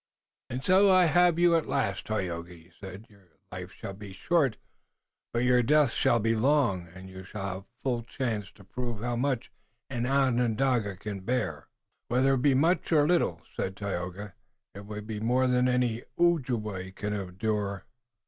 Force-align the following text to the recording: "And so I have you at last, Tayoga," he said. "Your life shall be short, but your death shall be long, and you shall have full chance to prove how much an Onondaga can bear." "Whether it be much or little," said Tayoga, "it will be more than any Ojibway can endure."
"And 0.49 0.63
so 0.63 0.89
I 0.91 1.05
have 1.05 1.37
you 1.37 1.55
at 1.55 1.67
last, 1.67 2.07
Tayoga," 2.07 2.55
he 2.55 2.71
said. 2.79 3.05
"Your 3.07 3.37
life 3.51 3.71
shall 3.71 3.93
be 3.93 4.13
short, 4.13 4.57
but 5.31 5.43
your 5.43 5.61
death 5.61 5.91
shall 5.91 6.17
be 6.19 6.35
long, 6.35 6.87
and 6.87 7.07
you 7.07 7.23
shall 7.23 7.45
have 7.53 7.63
full 7.83 8.01
chance 8.01 8.51
to 8.53 8.63
prove 8.63 9.01
how 9.01 9.15
much 9.15 9.51
an 9.91 10.07
Onondaga 10.07 10.95
can 10.95 11.19
bear." 11.19 11.67
"Whether 12.07 12.33
it 12.33 12.41
be 12.41 12.55
much 12.55 12.91
or 12.91 13.05
little," 13.07 13.43
said 13.55 13.75
Tayoga, 13.77 14.33
"it 14.73 14.87
will 14.87 15.01
be 15.01 15.19
more 15.19 15.45
than 15.45 15.67
any 15.67 16.01
Ojibway 16.17 16.89
can 16.95 17.13
endure." 17.13 17.85